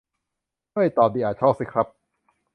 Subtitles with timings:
[0.71, 1.87] เห่ย ตอบดีอะ ช็อกสิครับ